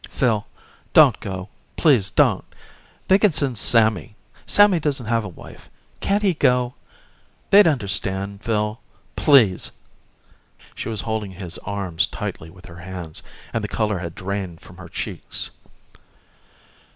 [0.09, 0.47] "Phil,
[0.93, 1.47] don't go.
[1.77, 2.43] Please don't.
[3.07, 4.15] They can send Sammy.
[4.47, 5.69] Sammy doesn't have a wife.
[5.99, 6.73] Can't he go?
[7.51, 8.79] They'd understand, Phil.
[9.15, 9.69] Please!"
[10.73, 13.21] She was holding his arms tightly with her hands,
[13.53, 15.51] and the color had drained from her cheeks.